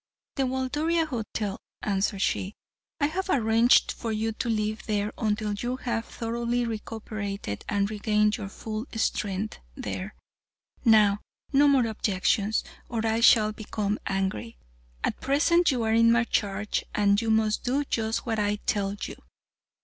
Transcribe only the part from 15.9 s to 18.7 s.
in my charge, and must do just what I